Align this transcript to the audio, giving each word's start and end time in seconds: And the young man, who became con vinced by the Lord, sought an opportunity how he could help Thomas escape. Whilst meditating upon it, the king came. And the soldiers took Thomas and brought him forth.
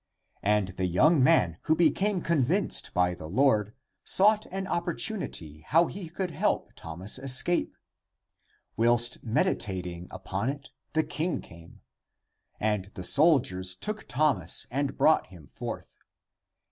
And 0.41 0.69
the 0.69 0.87
young 0.87 1.23
man, 1.23 1.59
who 1.65 1.75
became 1.75 2.23
con 2.23 2.43
vinced 2.43 2.91
by 2.91 3.13
the 3.13 3.29
Lord, 3.29 3.75
sought 4.03 4.47
an 4.47 4.65
opportunity 4.65 5.59
how 5.61 5.85
he 5.85 6.09
could 6.09 6.31
help 6.31 6.71
Thomas 6.75 7.19
escape. 7.19 7.77
Whilst 8.75 9.23
meditating 9.23 10.07
upon 10.09 10.49
it, 10.49 10.71
the 10.93 11.03
king 11.03 11.39
came. 11.39 11.81
And 12.59 12.85
the 12.95 13.03
soldiers 13.03 13.75
took 13.75 14.07
Thomas 14.07 14.65
and 14.71 14.97
brought 14.97 15.27
him 15.27 15.45
forth. 15.45 15.97